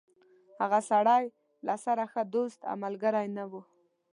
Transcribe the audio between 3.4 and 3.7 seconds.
و.